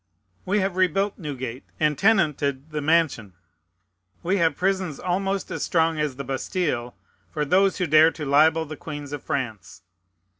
We 0.47 0.61
have 0.61 0.77
rebuilt 0.77 1.19
Newgate, 1.19 1.63
and 1.79 1.95
tenanted 1.95 2.71
the 2.71 2.81
mansion. 2.81 3.33
We 4.23 4.37
have 4.37 4.55
prisons 4.55 4.99
almost 4.99 5.51
as 5.51 5.61
strong 5.61 5.99
as 5.99 6.15
the 6.15 6.23
Bastile, 6.23 6.95
for 7.31 7.45
those 7.45 7.77
who 7.77 7.85
dare 7.85 8.09
to 8.13 8.25
libel 8.25 8.65
the 8.65 8.75
queens 8.77 9.13
of 9.13 9.21
France. 9.21 9.83